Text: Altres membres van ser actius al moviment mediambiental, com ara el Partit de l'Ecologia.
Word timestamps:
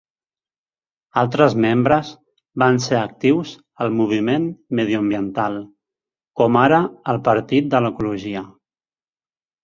Altres 1.21 1.55
membres 1.63 2.07
van 2.63 2.79
ser 2.85 2.95
actius 2.99 3.51
al 3.85 3.91
moviment 3.97 4.47
mediambiental, 4.79 5.59
com 6.41 6.57
ara 6.63 6.79
el 7.13 7.21
Partit 7.29 7.69
de 7.75 7.83
l'Ecologia. 7.87 8.43